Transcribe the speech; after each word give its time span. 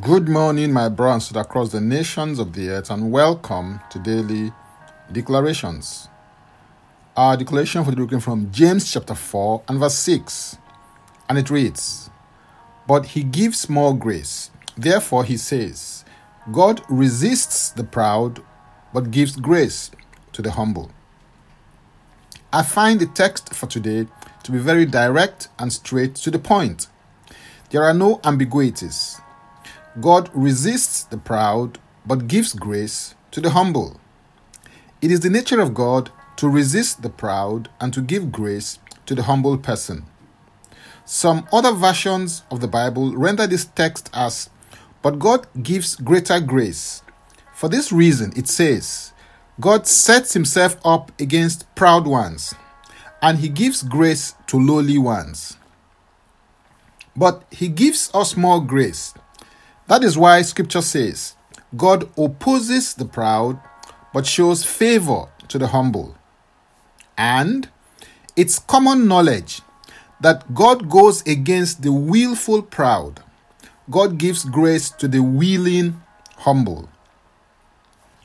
Good 0.00 0.28
morning, 0.28 0.72
my 0.72 0.88
brothers 0.88 1.32
across 1.34 1.72
the 1.72 1.80
nations 1.80 2.38
of 2.38 2.52
the 2.52 2.70
earth, 2.70 2.88
and 2.90 3.10
welcome 3.10 3.80
to 3.90 3.98
daily 3.98 4.52
declarations. 5.10 6.08
Our 7.16 7.36
declaration 7.36 7.84
for 7.84 7.90
the 7.90 8.04
week 8.04 8.22
from 8.22 8.52
James 8.52 8.90
chapter 8.90 9.16
4 9.16 9.64
and 9.68 9.80
verse 9.80 9.96
6, 9.96 10.56
and 11.28 11.36
it 11.36 11.50
reads, 11.50 12.10
But 12.86 13.06
he 13.06 13.24
gives 13.24 13.68
more 13.68 13.94
grace. 13.94 14.50
Therefore, 14.76 15.24
he 15.24 15.36
says, 15.36 16.04
God 16.52 16.80
resists 16.88 17.70
the 17.70 17.84
proud, 17.84 18.40
but 18.94 19.10
gives 19.10 19.34
grace 19.34 19.90
to 20.32 20.42
the 20.42 20.52
humble. 20.52 20.92
I 22.52 22.62
find 22.62 23.00
the 23.00 23.06
text 23.06 23.52
for 23.52 23.66
today 23.66 24.06
to 24.44 24.52
be 24.52 24.58
very 24.58 24.86
direct 24.86 25.48
and 25.58 25.72
straight 25.72 26.14
to 26.14 26.30
the 26.30 26.38
point. 26.38 26.86
There 27.70 27.82
are 27.82 27.94
no 27.94 28.20
ambiguities. 28.22 29.20
God 30.00 30.30
resists 30.32 31.04
the 31.04 31.18
proud, 31.18 31.78
but 32.06 32.26
gives 32.26 32.54
grace 32.54 33.14
to 33.30 33.42
the 33.42 33.50
humble. 33.50 34.00
It 35.02 35.10
is 35.10 35.20
the 35.20 35.28
nature 35.28 35.60
of 35.60 35.74
God 35.74 36.10
to 36.36 36.48
resist 36.48 37.02
the 37.02 37.10
proud 37.10 37.68
and 37.78 37.92
to 37.92 38.00
give 38.00 38.32
grace 38.32 38.78
to 39.04 39.14
the 39.14 39.24
humble 39.24 39.58
person. 39.58 40.06
Some 41.04 41.46
other 41.52 41.72
versions 41.72 42.42
of 42.50 42.60
the 42.60 42.68
Bible 42.68 43.14
render 43.14 43.46
this 43.46 43.66
text 43.66 44.08
as, 44.14 44.48
But 45.02 45.18
God 45.18 45.46
gives 45.62 45.96
greater 45.96 46.40
grace. 46.40 47.02
For 47.52 47.68
this 47.68 47.92
reason, 47.92 48.32
it 48.34 48.48
says, 48.48 49.12
God 49.60 49.86
sets 49.86 50.32
himself 50.32 50.76
up 50.86 51.12
against 51.20 51.72
proud 51.74 52.06
ones, 52.06 52.54
and 53.20 53.38
he 53.38 53.50
gives 53.50 53.82
grace 53.82 54.34
to 54.46 54.58
lowly 54.58 54.96
ones. 54.96 55.58
But 57.14 57.44
he 57.50 57.68
gives 57.68 58.10
us 58.14 58.38
more 58.38 58.64
grace 58.64 59.12
that 59.88 60.04
is 60.04 60.16
why 60.16 60.42
scripture 60.42 60.82
says, 60.82 61.34
God 61.76 62.08
opposes 62.18 62.94
the 62.94 63.04
proud, 63.04 63.60
but 64.12 64.26
shows 64.26 64.64
favor 64.64 65.28
to 65.48 65.58
the 65.58 65.68
humble. 65.68 66.16
And 67.16 67.68
it's 68.36 68.58
common 68.58 69.08
knowledge 69.08 69.60
that 70.20 70.54
God 70.54 70.88
goes 70.88 71.26
against 71.26 71.82
the 71.82 71.92
willful 71.92 72.62
proud. 72.62 73.22
God 73.90 74.18
gives 74.18 74.44
grace 74.44 74.90
to 74.90 75.08
the 75.08 75.22
willing 75.22 76.00
humble. 76.38 76.88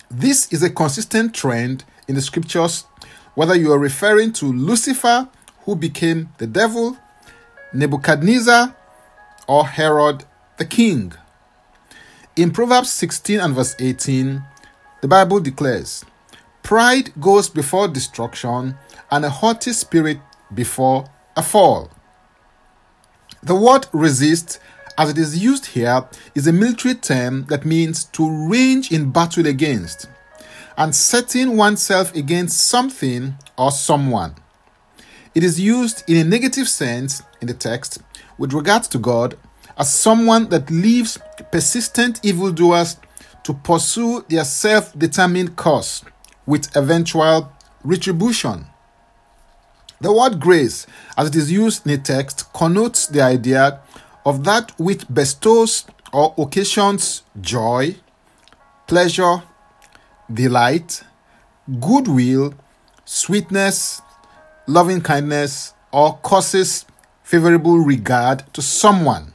This 0.10 0.52
is 0.54 0.64
a 0.64 0.70
consistent 0.70 1.34
trend 1.34 1.84
in 2.08 2.16
the 2.16 2.22
scriptures, 2.22 2.86
whether 3.36 3.56
you 3.56 3.72
are 3.74 3.80
referring 3.80 4.32
to 4.34 4.46
Lucifer, 4.46 5.28
who 5.66 5.76
became 5.76 6.30
the 6.38 6.48
devil, 6.48 6.98
Nebuchadnezzar, 7.74 8.76
or 9.48 9.68
Herod 9.68 10.24
the 10.58 10.66
king. 10.66 11.14
In 12.38 12.52
Proverbs 12.52 12.92
16 12.92 13.40
and 13.40 13.56
verse 13.56 13.76
18, 13.80 14.44
the 15.02 15.08
Bible 15.08 15.40
declares, 15.40 16.06
Pride 16.62 17.12
goes 17.20 17.50
before 17.50 17.88
destruction, 17.88 18.78
and 19.10 19.26
a 19.26 19.30
haughty 19.32 19.74
spirit 19.74 20.20
before 20.54 21.10
a 21.36 21.42
fall. 21.42 21.90
The 23.42 23.56
word 23.56 23.88
resist, 23.92 24.60
as 25.00 25.10
it 25.10 25.18
is 25.18 25.44
used 25.44 25.66
here, 25.66 26.08
is 26.36 26.46
a 26.46 26.54
military 26.54 26.94
term 26.94 27.46
that 27.46 27.66
means 27.66 28.04
to 28.04 28.48
range 28.48 28.92
in 28.92 29.10
battle 29.10 29.48
against 29.48 30.08
and 30.78 30.94
setting 30.94 31.58
oneself 31.58 32.14
against 32.16 32.68
something 32.68 33.34
or 33.58 33.72
someone. 33.72 34.36
It 35.34 35.44
is 35.44 35.60
used 35.60 36.04
in 36.08 36.18
a 36.18 36.30
negative 36.30 36.70
sense 36.70 37.24
in 37.42 37.48
the 37.48 37.56
text 37.56 37.98
with 38.38 38.54
regards 38.54 38.88
to 38.90 39.00
God 39.00 39.40
as 39.78 39.94
someone 39.94 40.50
that 40.50 40.70
leaves 40.72 41.18
persistent 41.52 42.20
evildoers 42.24 42.98
to 43.44 43.54
pursue 43.54 44.26
their 44.30 44.44
self 44.44 44.98
determined 44.98 45.56
course 45.56 46.04
with 46.46 46.76
eventual 46.76 47.52
retribution. 47.84 48.66
The 50.02 50.14
word 50.14 50.40
grace, 50.40 50.86
as 51.18 51.30
it 51.30 51.36
is 51.36 51.52
used 51.52 51.86
in 51.86 51.94
the 51.94 51.98
text, 51.98 52.52
connotes 52.54 53.08
the 53.08 53.22
idea 53.22 53.80
of 54.26 54.44
that 54.44 54.78
which 54.80 55.06
bestows 55.12 55.86
or 56.14 56.34
occasions 56.38 57.24
joy, 57.40 57.96
pleasure, 58.86 59.44
delight, 60.32 61.04
goodwill, 61.80 62.54
sweetness, 63.06 64.02
loving 64.68 65.02
kindness, 65.02 65.74
or 65.92 66.18
causes 66.18 66.86
favorable 67.24 67.80
regard 67.80 68.44
to 68.54 68.62
someone. 68.62 69.34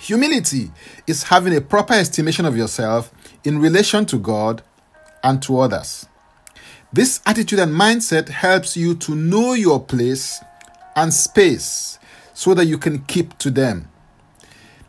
Humility 0.00 0.70
is 1.06 1.24
having 1.24 1.54
a 1.54 1.60
proper 1.60 1.92
estimation 1.92 2.46
of 2.46 2.56
yourself 2.56 3.12
in 3.44 3.58
relation 3.58 4.06
to 4.06 4.18
God 4.18 4.62
and 5.22 5.42
to 5.42 5.60
others. 5.60 6.06
This 6.90 7.20
attitude 7.26 7.58
and 7.58 7.72
mindset 7.72 8.30
helps 8.30 8.78
you 8.78 8.94
to 8.94 9.14
know 9.14 9.52
your 9.52 9.78
place 9.78 10.42
and 10.96 11.12
space 11.12 11.98
so 12.32 12.54
that 12.54 12.64
you 12.64 12.78
can 12.78 13.00
keep 13.00 13.36
to 13.38 13.50
them. 13.50 13.90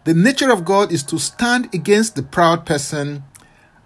The 0.05 0.13
nature 0.13 0.49
of 0.49 0.63
God 0.63 0.93
is 0.93 1.03
to 1.03 1.19
stand 1.19 1.75
against 1.75 2.15
the 2.15 2.23
proud 2.23 2.65
person 2.65 3.23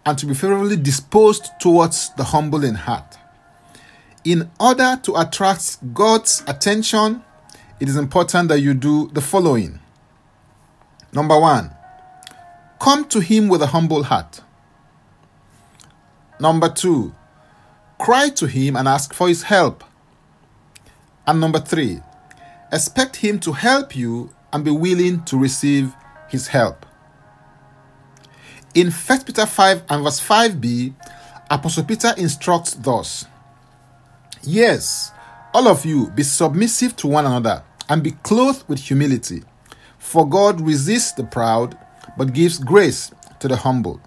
and 0.05 0.19
to 0.19 0.27
be 0.27 0.35
favorably 0.35 0.77
disposed 0.77 1.49
towards 1.59 2.11
the 2.17 2.25
humble 2.25 2.63
in 2.63 2.75
heart. 2.75 3.17
In 4.23 4.51
order 4.59 4.99
to 5.01 5.15
attract 5.19 5.91
God's 5.91 6.43
attention, 6.45 7.23
it 7.79 7.89
is 7.89 7.97
important 7.97 8.49
that 8.49 8.59
you 8.59 8.75
do 8.75 9.09
the 9.11 9.21
following. 9.21 9.79
Number 11.15 11.39
one, 11.39 11.71
come 12.77 13.05
to 13.05 13.21
Him 13.21 13.47
with 13.47 13.61
a 13.61 13.67
humble 13.67 14.03
heart. 14.03 14.41
Number 16.41 16.67
two, 16.67 17.15
cry 17.97 18.27
to 18.31 18.47
Him 18.47 18.75
and 18.75 18.85
ask 18.85 19.13
for 19.13 19.29
His 19.29 19.43
help. 19.43 19.85
And 21.25 21.39
number 21.39 21.59
three, 21.61 22.01
expect 22.69 23.15
Him 23.15 23.39
to 23.39 23.53
help 23.53 23.95
you 23.95 24.29
and 24.51 24.65
be 24.65 24.71
willing 24.71 25.23
to 25.23 25.37
receive 25.37 25.93
His 26.27 26.47
help. 26.47 26.85
In 28.73 28.91
1 28.91 29.23
Peter 29.23 29.45
5 29.45 29.83
and 29.89 30.03
verse 30.03 30.19
5b, 30.19 30.93
Apostle 31.49 31.85
Peter 31.85 32.13
instructs 32.17 32.73
thus 32.73 33.25
Yes, 34.43 35.13
all 35.53 35.69
of 35.69 35.85
you 35.85 36.09
be 36.09 36.23
submissive 36.23 36.93
to 36.97 37.07
one 37.07 37.25
another 37.25 37.63
and 37.87 38.03
be 38.03 38.11
clothed 38.11 38.67
with 38.67 38.79
humility. 38.79 39.43
For 40.05 40.29
God 40.29 40.61
resists 40.61 41.13
the 41.13 41.23
proud, 41.23 41.75
but 42.15 42.31
gives 42.31 42.59
grace 42.59 43.11
to 43.39 43.47
the 43.47 43.57
humble. 43.57 43.99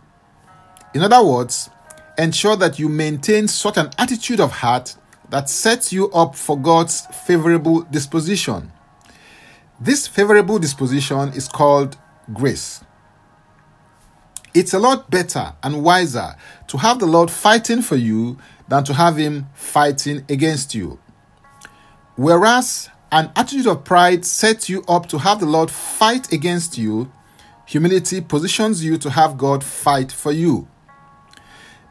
In 0.94 1.03
other 1.03 1.22
words, 1.25 1.70
ensure 2.16 2.54
that 2.54 2.78
you 2.78 2.88
maintain 2.88 3.48
such 3.48 3.76
an 3.76 3.91
attitude 3.98 4.38
of 4.38 4.53
heart 4.53 4.97
that 5.31 5.50
sets 5.50 5.92
you 5.92 6.09
up 6.12 6.36
for 6.36 6.56
God's 6.56 7.00
favorable 7.26 7.82
disposition. 7.82 8.70
This 9.81 10.06
favorable 10.06 10.60
disposition 10.60 11.31
is 11.31 11.48
called 11.48 11.98
grace. 12.32 12.80
It's 14.54 14.75
a 14.75 14.78
lot 14.78 15.10
better 15.10 15.53
and 15.65 15.82
wiser 15.82 16.36
to 16.69 16.78
have 16.78 17.00
the 17.00 17.06
Lord 17.06 17.28
fighting 17.28 17.82
for 17.82 17.97
you 17.97 18.38
than 18.69 18.84
to 18.84 18.94
have 18.94 19.16
Him 19.16 19.48
fighting 19.53 20.25
against 20.28 20.76
you. 20.76 21.00
Whereas 22.15 22.88
an 23.11 23.33
attitude 23.37 23.67
of 23.67 23.85
pride 23.85 24.25
sets 24.25 24.69
you 24.69 24.83
up 24.89 25.07
to 25.07 25.19
have 25.19 25.41
the 25.41 25.47
Lord 25.47 25.71
fight 25.71 26.33
against 26.33 26.77
you. 26.77 27.11
Humility 27.67 28.21
positions 28.21 28.85
you 28.85 28.99
to 28.99 29.11
have 29.11 29.39
God 29.39 29.65
fight 29.65 30.13
for 30.13 30.33
you. 30.33 30.69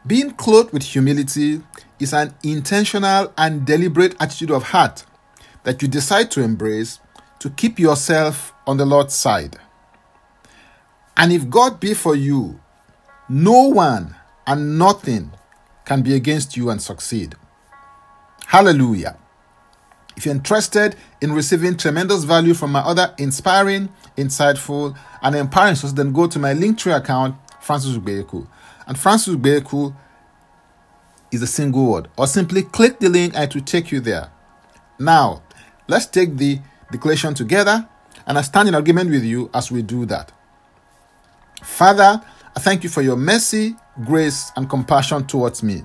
Being 0.06 0.32
clothed 0.32 0.72
with 0.72 0.82
humility 0.82 1.62
is 1.98 2.12
an 2.12 2.34
intentional 2.42 3.32
and 3.36 3.66
deliberate 3.66 4.14
attitude 4.20 4.50
of 4.50 4.64
heart 4.64 5.04
that 5.64 5.82
you 5.82 5.88
decide 5.88 6.30
to 6.32 6.42
embrace 6.42 7.00
to 7.40 7.50
keep 7.50 7.78
yourself 7.78 8.52
on 8.66 8.76
the 8.76 8.86
Lord's 8.86 9.14
side. 9.14 9.58
And 11.16 11.32
if 11.32 11.50
God 11.50 11.80
be 11.80 11.94
for 11.94 12.14
you, 12.14 12.60
no 13.28 13.62
one 13.68 14.14
and 14.46 14.78
nothing 14.78 15.32
can 15.84 16.02
be 16.02 16.14
against 16.14 16.56
you 16.56 16.70
and 16.70 16.80
succeed. 16.80 17.34
Hallelujah. 18.46 19.18
If 20.18 20.26
you're 20.26 20.34
interested 20.34 20.96
in 21.20 21.32
receiving 21.32 21.76
tremendous 21.76 22.24
value 22.24 22.52
from 22.52 22.72
my 22.72 22.80
other 22.80 23.14
inspiring, 23.18 23.88
insightful, 24.16 24.98
and 25.22 25.36
empowering 25.36 25.76
sources, 25.76 25.94
then 25.94 26.12
go 26.12 26.26
to 26.26 26.40
my 26.40 26.52
Linktree 26.54 26.96
account, 26.96 27.36
Francis 27.60 27.96
Ubeku. 27.96 28.48
And 28.88 28.98
Francis 28.98 29.36
Ubeku 29.36 29.94
is 31.30 31.40
a 31.40 31.46
single 31.46 31.86
word, 31.86 32.08
or 32.16 32.26
simply 32.26 32.64
click 32.64 32.98
the 32.98 33.08
link 33.08 33.34
and 33.36 33.44
it 33.44 33.54
will 33.54 33.62
take 33.62 33.92
you 33.92 34.00
there. 34.00 34.32
Now, 34.98 35.44
let's 35.86 36.06
take 36.06 36.36
the 36.36 36.58
declaration 36.90 37.32
together, 37.34 37.88
and 38.26 38.36
I 38.36 38.42
stand 38.42 38.66
in 38.66 38.74
agreement 38.74 39.10
with 39.10 39.22
you 39.22 39.48
as 39.54 39.70
we 39.70 39.82
do 39.82 40.04
that. 40.06 40.32
Father, 41.62 42.20
I 42.56 42.58
thank 42.58 42.82
you 42.82 42.90
for 42.90 43.02
your 43.02 43.14
mercy, 43.14 43.76
grace, 44.04 44.50
and 44.56 44.68
compassion 44.68 45.28
towards 45.28 45.62
me. 45.62 45.84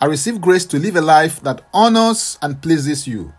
I 0.00 0.06
receive 0.06 0.40
grace 0.40 0.66
to 0.66 0.78
live 0.78 0.96
a 0.96 1.00
life 1.00 1.40
that 1.42 1.62
honors 1.72 2.38
and 2.42 2.60
pleases 2.60 3.06
you. 3.06 3.32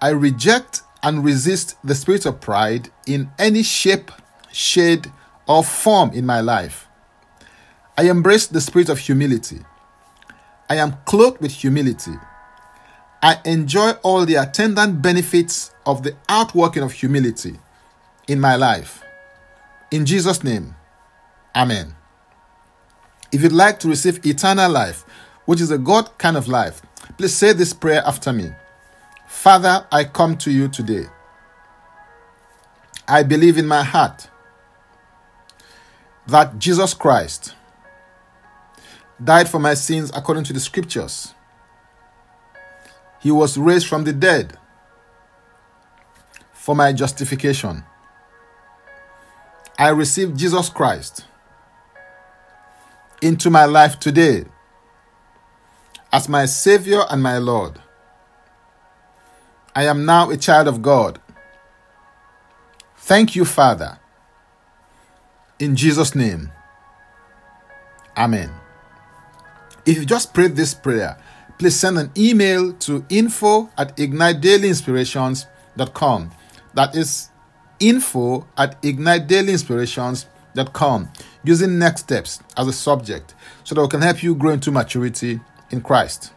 I 0.00 0.10
reject 0.10 0.82
and 1.02 1.24
resist 1.24 1.76
the 1.84 1.94
spirit 1.94 2.26
of 2.26 2.40
pride 2.40 2.90
in 3.06 3.30
any 3.38 3.62
shape, 3.62 4.10
shade, 4.52 5.10
or 5.46 5.62
form 5.62 6.10
in 6.10 6.26
my 6.26 6.40
life. 6.40 6.88
I 7.96 8.08
embrace 8.08 8.46
the 8.46 8.60
spirit 8.60 8.88
of 8.88 8.98
humility. 8.98 9.60
I 10.68 10.76
am 10.76 10.96
clothed 11.04 11.40
with 11.40 11.52
humility. 11.52 12.14
I 13.22 13.40
enjoy 13.44 13.92
all 14.02 14.26
the 14.26 14.36
attendant 14.36 15.02
benefits 15.02 15.72
of 15.86 16.02
the 16.02 16.16
outworking 16.28 16.82
of 16.82 16.92
humility 16.92 17.58
in 18.28 18.40
my 18.40 18.56
life. 18.56 19.02
In 19.90 20.06
Jesus' 20.06 20.44
name, 20.44 20.74
Amen. 21.56 21.96
If 23.32 23.42
you'd 23.42 23.52
like 23.52 23.80
to 23.80 23.88
receive 23.88 24.24
eternal 24.24 24.70
life, 24.70 25.04
which 25.48 25.62
is 25.62 25.70
a 25.70 25.78
God 25.78 26.10
kind 26.18 26.36
of 26.36 26.46
life, 26.46 26.82
please 27.16 27.32
say 27.32 27.54
this 27.54 27.72
prayer 27.72 28.02
after 28.04 28.34
me 28.34 28.52
Father, 29.26 29.86
I 29.90 30.04
come 30.04 30.36
to 30.38 30.50
you 30.50 30.68
today. 30.68 31.06
I 33.08 33.22
believe 33.22 33.56
in 33.56 33.66
my 33.66 33.82
heart 33.82 34.28
that 36.26 36.58
Jesus 36.58 36.92
Christ 36.92 37.54
died 39.24 39.48
for 39.48 39.58
my 39.58 39.72
sins 39.72 40.12
according 40.14 40.44
to 40.44 40.52
the 40.52 40.60
scriptures. 40.60 41.32
He 43.18 43.30
was 43.30 43.56
raised 43.56 43.86
from 43.86 44.04
the 44.04 44.12
dead 44.12 44.58
for 46.52 46.76
my 46.76 46.92
justification. 46.92 47.84
I 49.78 49.88
receive 49.88 50.36
Jesus 50.36 50.68
Christ 50.68 51.24
into 53.22 53.48
my 53.48 53.64
life 53.64 53.98
today 53.98 54.44
as 56.12 56.28
my 56.28 56.44
Savior 56.46 57.02
and 57.10 57.22
my 57.22 57.38
Lord. 57.38 57.80
I 59.74 59.84
am 59.84 60.04
now 60.04 60.30
a 60.30 60.36
child 60.36 60.68
of 60.68 60.82
God. 60.82 61.18
Thank 62.96 63.34
you, 63.36 63.44
Father. 63.44 63.98
In 65.58 65.76
Jesus' 65.76 66.14
name. 66.14 66.50
Amen. 68.16 68.50
If 69.86 69.98
you 69.98 70.04
just 70.04 70.34
prayed 70.34 70.56
this 70.56 70.74
prayer, 70.74 71.16
please 71.58 71.76
send 71.76 71.96
an 71.98 72.10
email 72.16 72.72
to 72.74 73.04
info 73.08 73.70
at 73.78 73.96
ignitedailyinspirations.com. 73.96 76.30
That 76.74 76.94
is 76.94 77.30
info 77.80 78.46
at 78.56 78.80
ignitedailyinspirations.com 78.82 81.08
using 81.44 81.78
next 81.78 82.00
steps 82.02 82.40
as 82.56 82.66
a 82.66 82.72
subject 82.72 83.36
so 83.64 83.74
that 83.74 83.82
we 83.82 83.88
can 83.88 84.00
help 84.02 84.22
you 84.22 84.34
grow 84.34 84.52
into 84.52 84.72
maturity 84.72 85.40
in 85.70 85.80
Christ. 85.80 86.32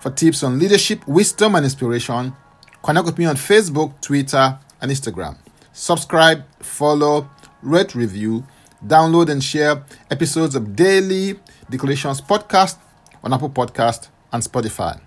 For 0.00 0.10
tips 0.10 0.42
on 0.42 0.58
leadership, 0.58 1.06
wisdom, 1.06 1.54
and 1.54 1.64
inspiration, 1.64 2.34
connect 2.82 3.06
with 3.06 3.18
me 3.18 3.26
on 3.26 3.36
Facebook, 3.36 4.00
Twitter, 4.00 4.58
and 4.80 4.90
Instagram. 4.90 5.36
Subscribe, 5.72 6.44
follow, 6.60 7.28
rate, 7.62 7.94
review, 7.94 8.46
download, 8.86 9.28
and 9.28 9.42
share 9.42 9.84
episodes 10.10 10.54
of 10.54 10.74
Daily 10.74 11.38
Declarations 11.68 12.20
podcast 12.20 12.78
on 13.22 13.32
Apple 13.32 13.50
Podcast 13.50 14.08
and 14.32 14.42
Spotify. 14.42 15.00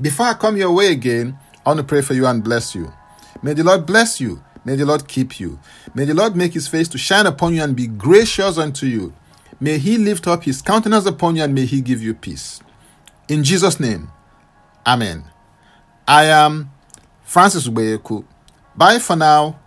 Before 0.00 0.26
I 0.26 0.34
come 0.34 0.56
your 0.56 0.72
way 0.72 0.90
again, 0.90 1.38
I 1.64 1.70
want 1.70 1.78
to 1.78 1.84
pray 1.84 2.00
for 2.00 2.14
you 2.14 2.26
and 2.26 2.42
bless 2.42 2.74
you. 2.74 2.92
May 3.42 3.52
the 3.52 3.64
Lord 3.64 3.86
bless 3.86 4.20
you. 4.20 4.42
May 4.64 4.76
the 4.76 4.86
Lord 4.86 5.06
keep 5.06 5.38
you. 5.38 5.60
May 5.94 6.04
the 6.06 6.14
Lord 6.14 6.36
make 6.36 6.54
his 6.54 6.66
face 6.66 6.88
to 6.88 6.98
shine 6.98 7.26
upon 7.26 7.54
you 7.54 7.62
and 7.62 7.76
be 7.76 7.86
gracious 7.86 8.56
unto 8.56 8.86
you. 8.86 9.12
May 9.60 9.78
he 9.78 9.98
lift 9.98 10.26
up 10.26 10.44
his 10.44 10.62
countenance 10.62 11.06
upon 11.06 11.36
you 11.36 11.44
and 11.44 11.54
may 11.54 11.64
he 11.66 11.80
give 11.80 12.02
you 12.02 12.14
peace. 12.14 12.60
In 13.28 13.44
Jesus' 13.44 13.80
name, 13.80 14.10
Amen. 14.86 15.24
I 16.06 16.24
am 16.24 16.70
Francis 17.22 17.66
Ubeyeku. 17.66 18.24
Bye 18.76 18.98
for 18.98 19.16
now 19.16 19.58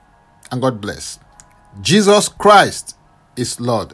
and 0.52 0.62
God 0.62 0.80
bless. 0.80 1.20
Jesus 1.82 2.30
Christ 2.30 2.96
is 3.36 3.60
Lord. 3.60 3.94